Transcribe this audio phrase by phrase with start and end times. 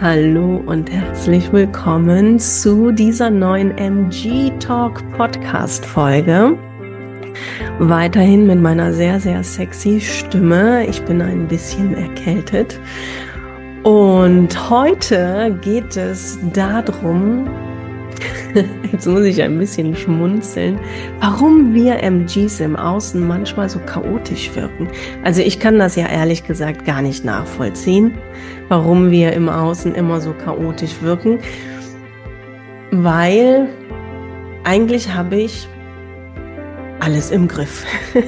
[0.00, 6.56] Hallo und herzlich willkommen zu dieser neuen MG Talk Podcast Folge.
[7.80, 10.86] Weiterhin mit meiner sehr, sehr sexy Stimme.
[10.86, 12.80] Ich bin ein bisschen erkältet.
[13.82, 17.46] Und heute geht es darum,
[18.92, 20.78] jetzt muss ich ein bisschen schmunzeln,
[21.20, 24.88] warum wir MGs im Außen manchmal so chaotisch wirken.
[25.24, 28.18] Also ich kann das ja ehrlich gesagt gar nicht nachvollziehen,
[28.68, 31.38] warum wir im Außen immer so chaotisch wirken,
[32.90, 33.68] weil
[34.64, 35.68] eigentlich habe ich
[37.00, 37.84] alles im Griff.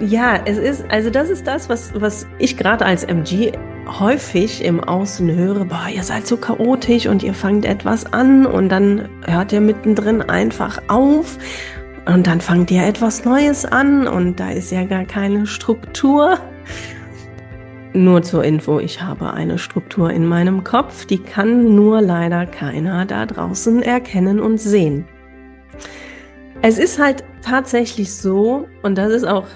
[0.00, 3.52] ja, es ist, also das ist das, was, was ich gerade als MG
[3.88, 8.68] häufig im Außen höre, boah, ihr seid so chaotisch und ihr fangt etwas an und
[8.68, 11.38] dann hört ihr mittendrin einfach auf
[12.06, 16.38] und dann fangt ihr etwas Neues an und da ist ja gar keine Struktur.
[17.94, 23.06] Nur zur Info, ich habe eine Struktur in meinem Kopf, die kann nur leider keiner
[23.06, 25.06] da draußen erkennen und sehen.
[26.60, 29.46] Es ist halt tatsächlich so, und das ist auch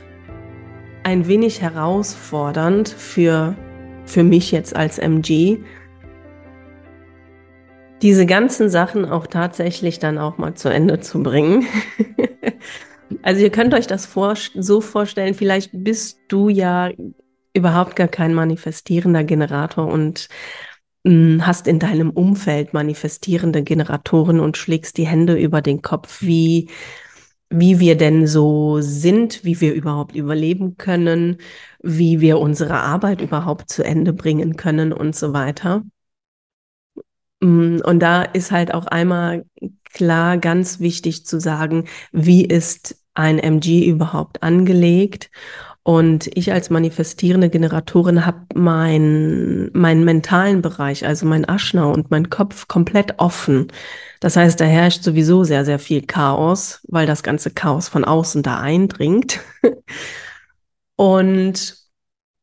[1.02, 3.56] ein wenig herausfordernd für
[4.04, 5.58] für mich jetzt als MG,
[8.02, 11.64] diese ganzen Sachen auch tatsächlich dann auch mal zu Ende zu bringen.
[13.22, 16.90] also ihr könnt euch das vor, so vorstellen, vielleicht bist du ja
[17.54, 20.28] überhaupt gar kein manifestierender Generator und
[21.04, 26.22] mh, hm, hast in deinem Umfeld manifestierende Generatoren und schlägst die Hände über den Kopf,
[26.22, 26.68] wie
[27.52, 31.38] wie wir denn so sind, wie wir überhaupt überleben können,
[31.82, 35.82] wie wir unsere Arbeit überhaupt zu Ende bringen können und so weiter.
[37.40, 39.44] Mm, und da ist halt auch einmal
[39.92, 45.30] klar ganz wichtig zu sagen, wie ist ein MG überhaupt angelegt
[45.82, 52.30] und ich als manifestierende Generatorin habe meinen meinen mentalen Bereich, also mein Aschner und mein
[52.30, 53.68] Kopf komplett offen.
[54.22, 58.44] Das heißt, da herrscht sowieso sehr, sehr viel Chaos, weil das ganze Chaos von außen
[58.44, 59.40] da eindringt.
[60.96, 61.76] und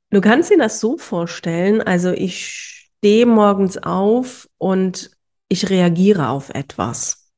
[0.10, 5.12] du kannst dir das so vorstellen, also ich stehe morgens auf und
[5.48, 7.32] ich reagiere auf etwas.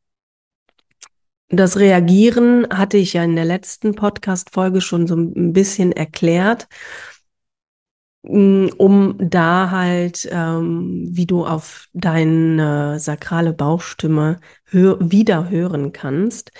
[1.49, 6.67] Das Reagieren hatte ich ja in der letzten Podcast-Folge schon so ein bisschen erklärt,
[8.23, 16.51] um da halt, ähm, wie du auf deine sakrale Bauchstimme hör wieder hören kannst.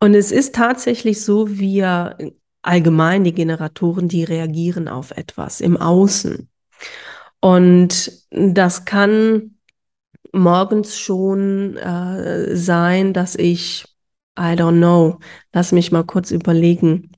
[0.00, 2.16] Und es ist tatsächlich so, wir
[2.62, 6.48] allgemein die Generatoren, die reagieren auf etwas im Außen.
[7.40, 9.58] Und das kann
[10.32, 13.84] morgens schon äh, sein, dass ich,
[14.38, 15.20] I don't know,
[15.52, 17.12] lass mich mal kurz überlegen,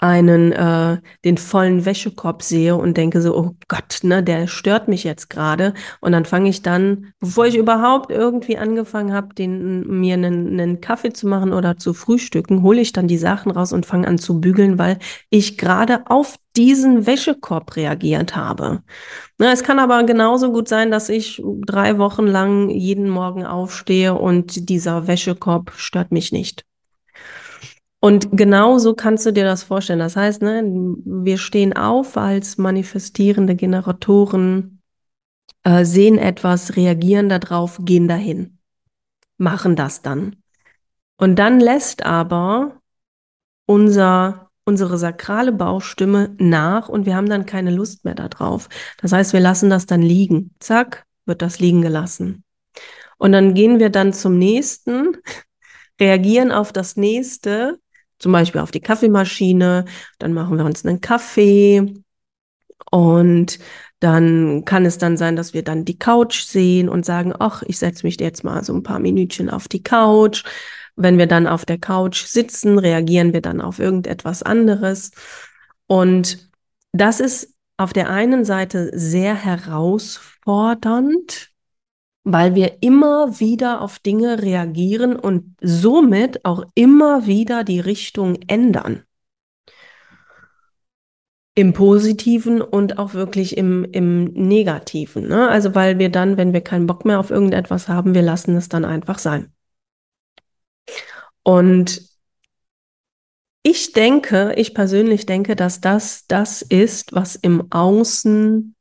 [0.00, 5.04] einen äh, den vollen Wäschekorb sehe und denke so, oh Gott, ne, der stört mich
[5.04, 5.74] jetzt gerade.
[6.00, 10.80] Und dann fange ich dann, bevor ich überhaupt irgendwie angefangen habe, den mir einen, einen
[10.80, 14.16] Kaffee zu machen oder zu frühstücken, hole ich dann die Sachen raus und fange an
[14.16, 14.98] zu bügeln, weil
[15.28, 18.82] ich gerade auf diesen Wäschekorb reagiert habe.
[19.36, 24.14] Na, es kann aber genauso gut sein, dass ich drei Wochen lang jeden Morgen aufstehe
[24.14, 26.64] und dieser Wäschekorb stört mich nicht.
[28.00, 29.98] Und genau so kannst du dir das vorstellen.
[29.98, 34.80] Das heißt, ne, wir stehen auf als manifestierende Generatoren,
[35.64, 38.58] äh, sehen etwas, reagieren darauf, gehen dahin,
[39.36, 40.36] machen das dann.
[41.18, 42.80] Und dann lässt aber
[43.66, 48.68] unser unsere sakrale Bauchstimme nach und wir haben dann keine Lust mehr darauf.
[49.00, 50.54] Das heißt, wir lassen das dann liegen.
[50.60, 52.44] Zack, wird das liegen gelassen.
[53.18, 55.16] Und dann gehen wir dann zum nächsten,
[56.00, 57.80] reagieren auf das nächste,
[58.20, 59.84] zum Beispiel auf die Kaffeemaschine,
[60.18, 61.94] dann machen wir uns einen Kaffee
[62.90, 63.58] und
[63.98, 67.78] dann kann es dann sein, dass wir dann die Couch sehen und sagen, ach, ich
[67.78, 70.44] setze mich jetzt mal so ein paar Minütchen auf die Couch.
[70.96, 75.10] Wenn wir dann auf der Couch sitzen, reagieren wir dann auf irgendetwas anderes.
[75.86, 76.50] Und
[76.92, 81.49] das ist auf der einen Seite sehr herausfordernd,
[82.32, 89.02] weil wir immer wieder auf Dinge reagieren und somit auch immer wieder die Richtung ändern.
[91.54, 95.28] Im Positiven und auch wirklich im, im Negativen.
[95.28, 95.48] Ne?
[95.48, 98.68] Also weil wir dann, wenn wir keinen Bock mehr auf irgendetwas haben, wir lassen es
[98.68, 99.52] dann einfach sein.
[101.42, 102.08] Und
[103.62, 108.74] ich denke, ich persönlich denke, dass das das ist, was im Außen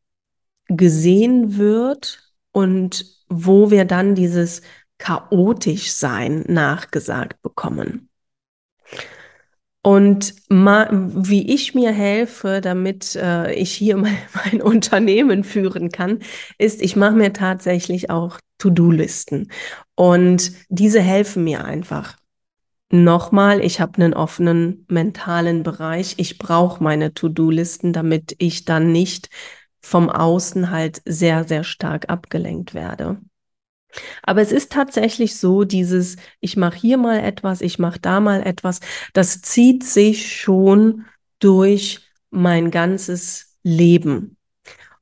[0.68, 4.61] gesehen wird und wo wir dann dieses
[4.97, 8.09] chaotisch sein nachgesagt bekommen.
[9.81, 16.19] Und wie ich mir helfe, damit äh, ich hier mein, mein, Unternehmen führen kann,
[16.57, 19.49] ist, ich mache mir tatsächlich auch To-Do-Listen.
[19.95, 22.17] Und diese helfen mir einfach.
[22.91, 26.15] Nochmal, ich habe einen offenen mentalen Bereich.
[26.17, 29.29] Ich brauche meine To-Do-Listen, damit ich dann nicht
[29.81, 33.19] vom Außen halt sehr, sehr stark abgelenkt werde.
[34.21, 38.45] Aber es ist tatsächlich so, dieses, ich mache hier mal etwas, ich mache da mal
[38.45, 38.79] etwas,
[39.13, 41.05] das zieht sich schon
[41.39, 44.37] durch mein ganzes Leben.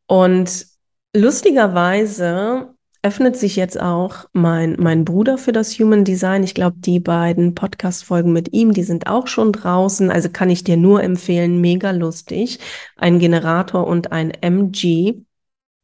[0.06, 0.68] Und
[1.14, 2.74] lustigerweise
[3.04, 6.44] öffnet sich jetzt auch mein, mein Bruder für das Human Design.
[6.44, 10.10] Ich glaube, die beiden Podcast-Folgen mit ihm, die sind auch schon draußen.
[10.12, 12.60] Also kann ich dir nur empfehlen, mega lustig.
[12.96, 15.22] Ein Generator und ein MG.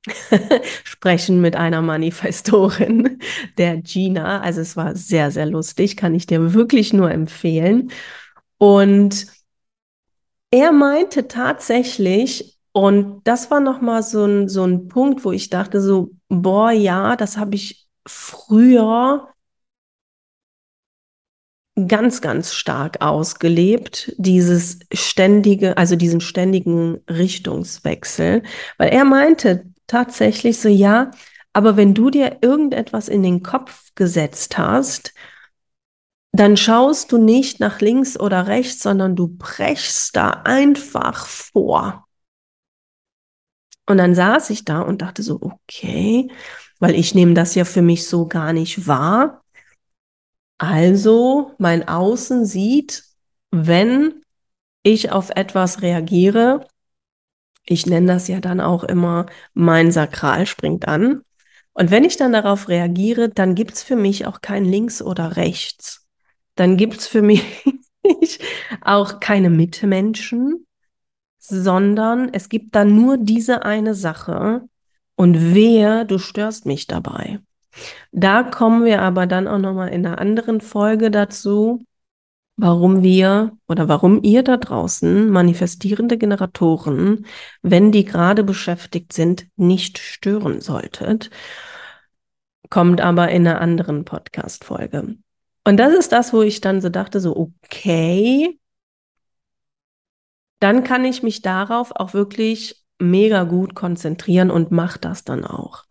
[0.84, 3.20] sprechen mit einer Manifestorin,
[3.58, 4.42] der Gina.
[4.42, 7.92] Also es war sehr, sehr lustig, kann ich dir wirklich nur empfehlen.
[8.58, 9.28] Und
[10.52, 15.80] er meinte tatsächlich, und das war nochmal so ein, so ein Punkt, wo ich dachte
[15.82, 19.34] so, boah, ja, das habe ich früher
[21.88, 28.44] ganz, ganz stark ausgelebt, dieses ständige, also diesen ständigen Richtungswechsel,
[28.78, 31.12] weil er meinte, tatsächlich so, ja,
[31.52, 35.14] aber wenn du dir irgendetwas in den Kopf gesetzt hast,
[36.32, 42.08] dann schaust du nicht nach links oder rechts, sondern du brechst da einfach vor.
[43.86, 46.30] Und dann saß ich da und dachte so, okay,
[46.80, 49.44] weil ich nehme das ja für mich so gar nicht wahr.
[50.58, 53.04] Also mein Außen sieht,
[53.52, 54.22] wenn
[54.84, 56.68] ich auf etwas reagiere,
[57.66, 61.24] ich nenne das ja dann auch immer, mein Sakral springt an.
[61.74, 65.38] Und wenn ich dann darauf reagiere, dann gibt es für mich auch kein Links oder
[65.38, 66.08] Rechts.
[66.56, 67.44] Dann gibt es für mich
[68.82, 70.66] auch keine Mitmenschen,
[71.46, 74.62] sondern es gibt dann nur diese eine Sache
[75.16, 77.40] und wer, du störst mich dabei.
[78.12, 81.84] Da kommen wir aber dann auch nochmal in einer anderen Folge dazu,
[82.56, 87.26] warum wir oder warum ihr da draußen manifestierende Generatoren,
[87.62, 91.30] wenn die gerade beschäftigt sind, nicht stören solltet.
[92.70, 95.18] Kommt aber in einer anderen Podcast-Folge.
[95.66, 98.60] Und das ist das, wo ich dann so dachte, so, okay,
[100.64, 105.84] dann kann ich mich darauf auch wirklich mega gut konzentrieren und mache das dann auch.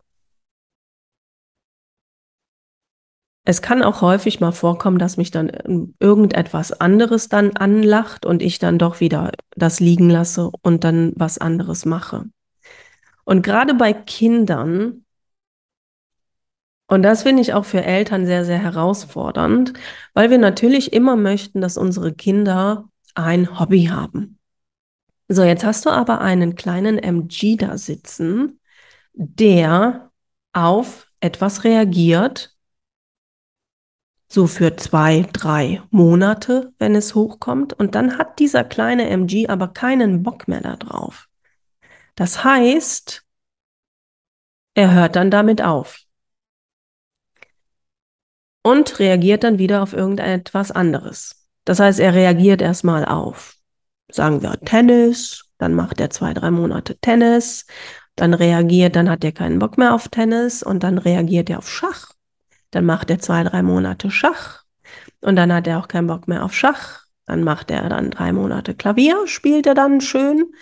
[3.45, 8.57] Es kann auch häufig mal vorkommen, dass mich dann irgendetwas anderes dann anlacht und ich
[8.57, 12.25] dann doch wieder das liegen lasse und dann was anderes mache.
[13.25, 15.05] Und gerade bei Kindern,
[16.87, 19.73] und das finde ich auch für Eltern sehr, sehr herausfordernd,
[20.15, 24.39] weil wir natürlich immer möchten, dass unsere Kinder ein Hobby haben.
[25.29, 28.59] So, jetzt hast du aber einen kleinen MG da sitzen,
[29.13, 30.11] der
[30.51, 32.55] auf etwas reagiert,
[34.27, 37.73] so für zwei, drei Monate, wenn es hochkommt.
[37.73, 41.29] Und dann hat dieser kleine MG aber keinen Bock mehr darauf.
[42.15, 43.23] Das heißt,
[44.75, 45.99] er hört dann damit auf
[48.63, 51.47] und reagiert dann wieder auf irgendetwas anderes.
[51.65, 53.55] Das heißt, er reagiert erstmal auf,
[54.11, 57.65] sagen wir, Tennis, dann macht er zwei, drei Monate Tennis,
[58.15, 61.69] dann reagiert, dann hat er keinen Bock mehr auf Tennis und dann reagiert er auf
[61.69, 62.13] Schach
[62.73, 64.63] dann macht er zwei, drei Monate Schach
[65.21, 68.33] und dann hat er auch keinen Bock mehr auf Schach Dann macht er dann drei
[68.33, 70.53] Monate Klavier, spielt er dann schön.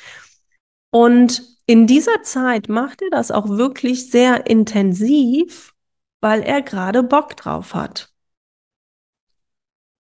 [0.91, 5.73] Und in dieser Zeit macht er das auch wirklich sehr intensiv,
[6.19, 8.11] weil er gerade Bock drauf hat.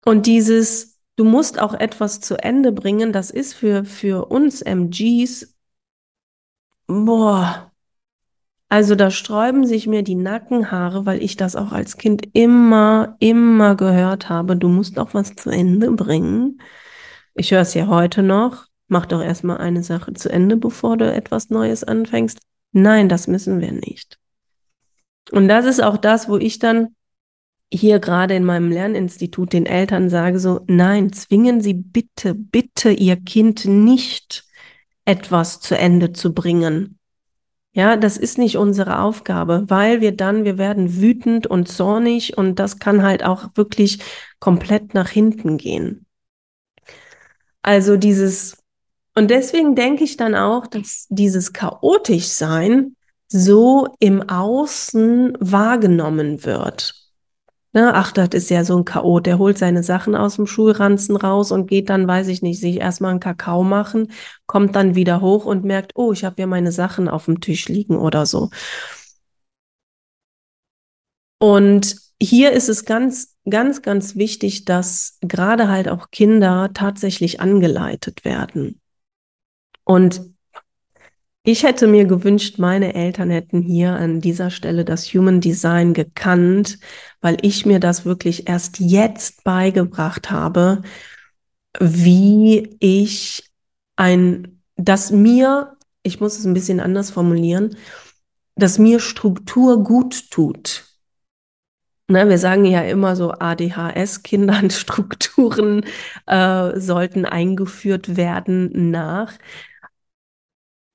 [0.06, 5.54] Und dieses, du musst auch etwas zu Ende bringen, das ist für, für uns MGs,
[6.88, 7.74] boah,
[8.70, 13.76] also da sträuben sich mir die Nackenhaare, weil ich das auch als Kind immer, immer
[13.76, 14.56] gehört habe.
[14.56, 16.62] Du musst auch was zu Ende bringen.
[17.34, 18.68] Ich höre es ja heute noch.
[18.88, 22.40] Mach doch erstmal eine Sache zu Ende, bevor du etwas Neues anfängst.
[22.72, 24.20] Nein, das müssen wir nicht.
[25.32, 26.96] Und das ist auch das, wo ich dann
[27.72, 33.16] hier gerade in meinem Lerninstitut den Eltern sage, so, nein, zwingen Sie bitte, bitte Ihr
[33.16, 34.46] Kind nicht,
[35.06, 37.00] etwas zu Ende zu bringen.
[37.72, 42.60] Ja, das ist nicht unsere Aufgabe, weil wir dann, wir werden wütend und zornig und
[42.60, 44.00] das kann halt auch wirklich
[44.40, 46.06] komplett nach hinten gehen.
[47.62, 48.58] Also dieses,
[49.16, 52.96] und deswegen denke ich dann auch, dass dieses chaotisch sein
[53.28, 56.99] so im Außen wahrgenommen wird.
[57.72, 61.16] Ne, ach, das ist ja so ein Chaot, der holt seine Sachen aus dem Schulranzen
[61.16, 64.12] raus und geht dann, weiß ich nicht, sich erstmal einen Kakao machen,
[64.48, 67.70] kommt dann wieder hoch und merkt, oh, ich habe ja meine Sachen auf dem Tisch
[67.70, 68.50] liegen oder so.
[71.38, 78.26] Und hier ist es ganz, ganz, ganz wichtig, dass gerade halt auch Kinder tatsächlich angeleitet
[78.26, 78.82] werden.
[79.84, 80.29] Und
[81.44, 86.80] ich hätte mir gewünscht, meine Eltern hätten hier an dieser Stelle das Human Design gekannt,
[87.22, 90.82] weil ich mir das wirklich erst jetzt beigebracht habe,
[91.80, 93.50] wie ich
[93.96, 97.76] ein, dass mir, ich muss es ein bisschen anders formulieren,
[98.56, 100.86] dass mir Struktur gut tut.
[102.08, 105.86] Ne, wir sagen ja immer so, ADHS-Kindern Strukturen
[106.26, 109.34] äh, sollten eingeführt werden nach.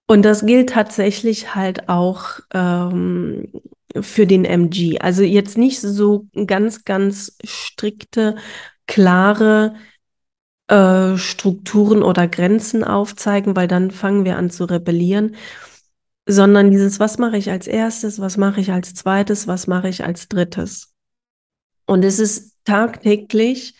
[0.06, 3.49] Und das gilt tatsächlich halt auch ähm,
[4.00, 4.99] für den MG.
[5.00, 8.37] Also jetzt nicht so ganz, ganz strikte,
[8.87, 9.75] klare
[10.68, 15.37] äh, Strukturen oder Grenzen aufzeigen, weil dann fangen wir an zu rebellieren,
[16.26, 20.04] sondern dieses, was mache ich als erstes, was mache ich als zweites, was mache ich
[20.04, 20.94] als drittes.
[21.87, 23.75] Und es ist tagtäglich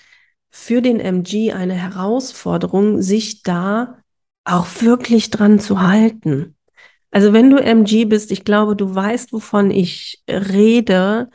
[0.51, 3.99] für den MG eine Herausforderung, sich da
[4.45, 6.57] auch wirklich dran zu halten.
[7.11, 11.31] Also wenn du MG bist, ich glaube, du weißt, wovon ich rede,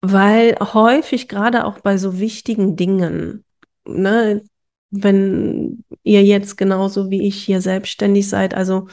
[0.00, 3.44] weil häufig gerade auch bei so wichtigen Dingen,
[3.86, 4.42] ne,
[4.90, 8.88] wenn ihr jetzt genauso wie ich hier selbstständig seid, also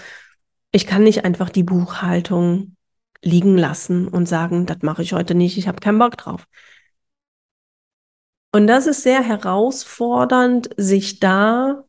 [0.72, 2.76] ich kann nicht einfach die Buchhaltung
[3.24, 6.48] liegen lassen und sagen, das mache ich heute nicht, ich habe keinen Bock drauf.
[8.52, 11.84] Und das ist sehr herausfordernd, sich da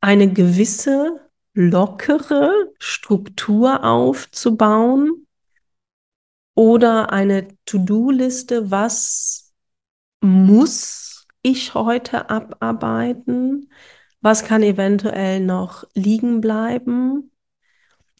[0.00, 1.20] eine gewisse
[1.54, 5.26] lockere Struktur aufzubauen
[6.54, 9.52] oder eine To-Do-Liste, was
[10.20, 13.70] muss ich heute abarbeiten,
[14.20, 17.30] was kann eventuell noch liegen bleiben.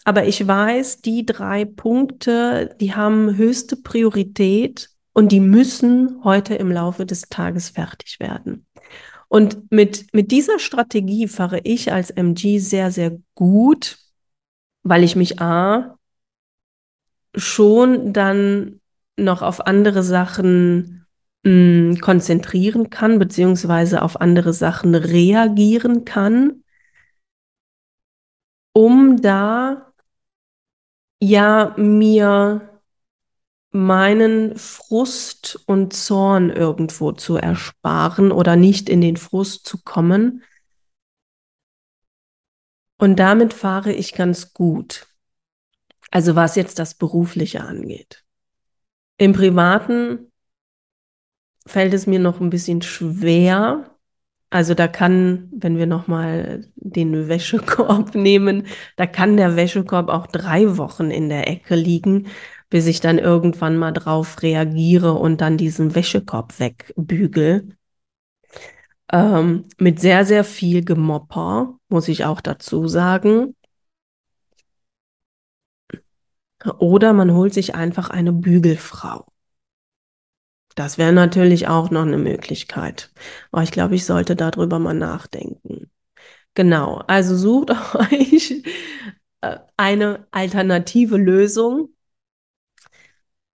[0.04, 6.70] Aber ich weiß, die drei Punkte, die haben höchste Priorität und die müssen heute im
[6.70, 8.66] Laufe des Tages fertig werden.
[9.28, 13.96] Und mit, mit dieser Strategie fahre ich als MG sehr, sehr gut,
[14.82, 15.96] weil ich mich A
[17.34, 18.82] schon dann
[19.16, 21.06] noch auf andere Sachen
[21.44, 21.50] mh,
[21.94, 26.62] hm, konzentrieren kann, beziehungsweise auf andere Sachen reagieren kann,
[28.74, 29.94] um da
[31.20, 32.75] ja mir
[33.76, 40.42] meinen Frust und Zorn irgendwo zu ersparen oder nicht in den Frust zu kommen.
[42.98, 45.06] Und damit fahre ich ganz gut.
[46.10, 48.24] Also was jetzt das Berufliche angeht.
[49.18, 50.32] Im Privaten
[51.66, 53.90] fällt es mir noch ein bisschen schwer.
[54.48, 58.66] Also da kann, wenn wir nochmal den Wäschekorb nehmen,
[58.96, 62.28] da kann der Wäschekorb auch drei Wochen in der Ecke liegen,
[62.68, 67.76] bis ich dann irgendwann mal drauf reagiere und dann diesen Wäschekorb wegbügel.
[69.12, 73.54] Ähm, mit sehr, sehr viel Gemopper, muss ich auch dazu sagen.
[76.78, 79.26] Oder man holt sich einfach eine Bügelfrau.
[80.74, 83.10] Das wäre natürlich auch noch eine Möglichkeit.
[83.50, 85.90] Aber ich glaube, ich sollte darüber mal nachdenken.
[86.54, 88.62] Genau, also sucht euch
[89.42, 91.90] äh, eine alternative Lösung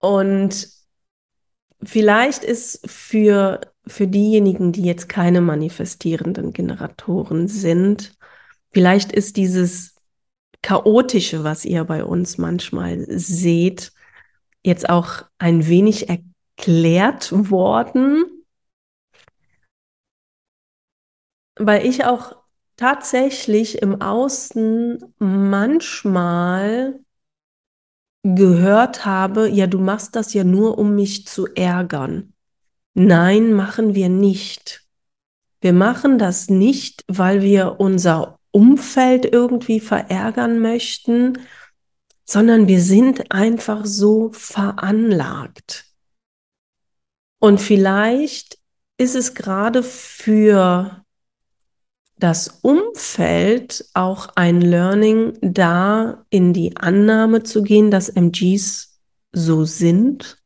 [0.02, 0.68] und
[1.82, 8.16] vielleicht ist für für diejenigen, die jetzt keine manifestierenden Generatoren sind,
[8.70, 9.96] vielleicht ist dieses
[10.62, 13.92] chaotische, was ihr bei uns manchmal seht,
[14.62, 18.24] jetzt auch ein wenig erklärt worden,
[21.56, 22.36] weil ich auch
[22.76, 27.00] tatsächlich im Außen manchmal
[28.22, 32.32] gehört habe, ja, du machst das ja nur, um mich zu ärgern.
[32.94, 34.84] Nein, machen wir nicht.
[35.60, 41.38] Wir machen das nicht, weil wir unser Umfeld irgendwie verärgern möchten,
[42.24, 45.86] sondern wir sind einfach so veranlagt.
[47.38, 48.58] Und vielleicht
[48.98, 51.01] ist es gerade für
[52.22, 59.00] das Umfeld auch ein Learning, da in die Annahme zu gehen, dass MGs
[59.32, 60.40] so sind,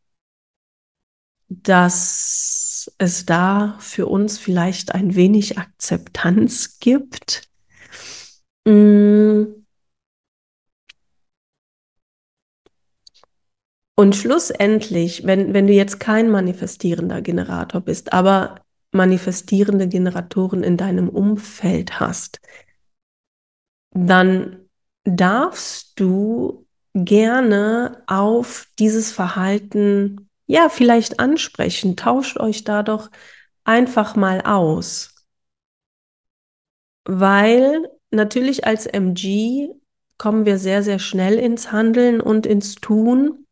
[1.48, 7.48] dass es da für uns vielleicht ein wenig Akzeptanz gibt.
[8.64, 9.44] Mm.
[13.98, 18.65] Und schlussendlich, wenn, wenn du jetzt kein manifestierender Generator bist, aber
[18.96, 22.40] manifestierende Generatoren in deinem Umfeld hast,
[23.92, 24.68] dann
[25.04, 31.96] darfst du gerne auf dieses Verhalten, ja, vielleicht ansprechen.
[31.96, 33.10] Tauscht euch da doch
[33.64, 35.14] einfach mal aus.
[37.04, 39.68] Weil natürlich als MG
[40.18, 43.45] kommen wir sehr, sehr schnell ins Handeln und ins Tun.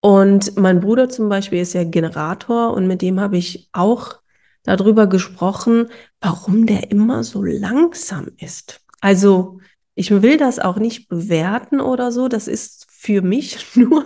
[0.00, 4.20] Und mein Bruder zum Beispiel ist ja Generator und mit dem habe ich auch
[4.62, 5.88] darüber gesprochen,
[6.20, 8.80] warum der immer so langsam ist.
[9.00, 9.60] Also
[9.94, 14.04] ich will das auch nicht bewerten oder so, das ist für mich nur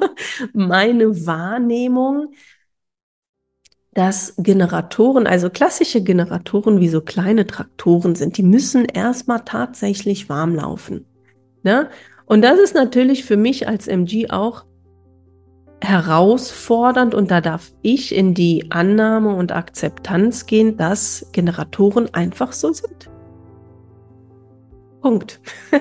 [0.52, 2.32] meine Wahrnehmung,
[3.92, 10.56] dass Generatoren, also klassische Generatoren wie so kleine Traktoren sind, die müssen erstmal tatsächlich warm
[10.56, 11.06] laufen.
[11.62, 11.88] Ne?
[12.26, 14.64] Und das ist natürlich für mich als MG auch
[15.84, 22.72] herausfordernd und da darf ich in die Annahme und Akzeptanz gehen, dass Generatoren einfach so
[22.72, 23.10] sind.
[25.00, 25.40] Punkt.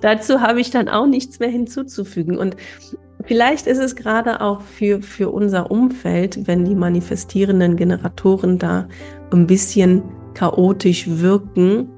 [0.00, 2.38] Dazu habe ich dann auch nichts mehr hinzuzufügen.
[2.38, 2.56] Und
[3.24, 8.88] vielleicht ist es gerade auch für, für unser Umfeld, wenn die manifestierenden Generatoren da
[9.30, 10.02] ein bisschen
[10.32, 11.90] chaotisch wirken,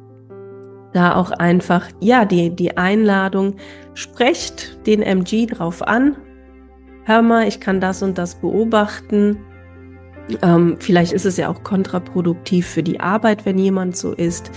[0.93, 3.55] da auch einfach, ja, die, die Einladung,
[3.95, 6.17] sprecht den MG drauf an,
[7.07, 9.39] hör mal, ich kann das und das beobachten.
[10.43, 14.51] Ähm, vielleicht ist es ja auch kontraproduktiv für die Arbeit, wenn jemand so ist.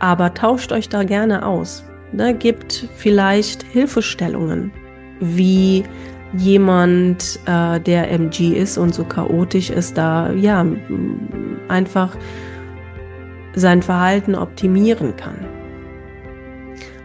[0.00, 1.84] Aber tauscht euch da gerne aus.
[2.12, 2.34] Ne?
[2.34, 4.72] Gibt vielleicht Hilfestellungen,
[5.20, 5.84] wie
[6.36, 10.66] jemand, äh, der MG ist und so chaotisch ist, da ja
[11.68, 12.16] einfach
[13.54, 15.46] sein Verhalten optimieren kann.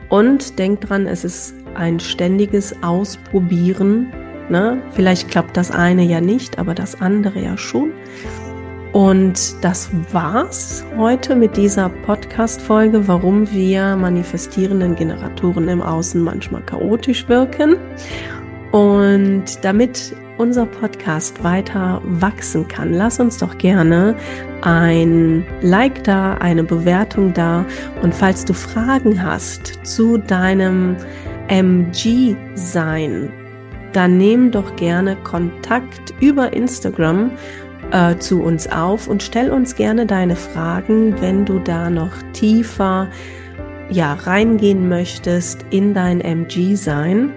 [0.09, 4.11] Und denkt dran, es ist ein ständiges Ausprobieren
[4.49, 4.81] Ne?
[4.91, 7.91] Vielleicht klappt das eine ja nicht, aber das andere ja schon.
[8.93, 17.27] Und das war's heute mit dieser Podcast-Folge, warum wir manifestierenden Generatoren im Außen manchmal chaotisch
[17.27, 17.75] wirken.
[18.71, 24.15] Und damit unser Podcast weiter wachsen kann, lass uns doch gerne
[24.61, 27.65] ein Like da, eine Bewertung da.
[28.03, 30.95] Und falls du Fragen hast zu deinem
[31.47, 33.31] MG-Sein,
[33.93, 37.31] dann nimm doch gerne Kontakt über Instagram
[37.91, 43.07] äh, zu uns auf und stell uns gerne deine Fragen, wenn du da noch tiefer
[43.89, 47.31] ja, reingehen möchtest in dein MG-Sein.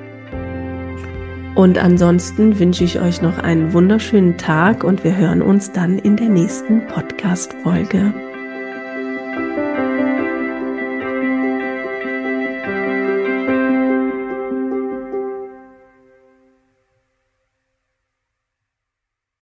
[1.54, 6.16] Und ansonsten wünsche ich euch noch einen wunderschönen Tag und wir hören uns dann in
[6.16, 8.12] der nächsten Podcast-Folge.